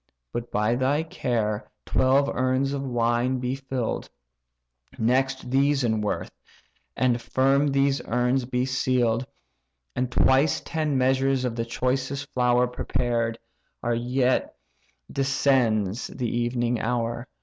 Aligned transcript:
But 0.33 0.49
by 0.49 0.73
thy 0.73 1.03
care 1.03 1.69
twelve 1.85 2.27
urns 2.27 2.73
of 2.73 2.81
wine 2.81 3.37
be 3.37 3.53
fill'd; 3.53 4.09
Next 4.97 5.51
these 5.51 5.83
in 5.83 6.01
worth, 6.01 6.31
and 6.97 7.21
firm 7.21 7.67
these 7.67 8.01
urns 8.05 8.45
be 8.45 8.65
seal'd; 8.65 9.27
And 9.95 10.11
twice 10.11 10.59
ten 10.59 10.97
measures 10.97 11.45
of 11.45 11.55
the 11.55 11.65
choicest 11.65 12.33
flour 12.33 12.65
Prepared, 12.65 13.37
ere 13.85 13.93
yet 13.93 14.55
descends 15.11 16.07
the 16.07 16.35
evening 16.35 16.79
hour. 16.81 17.27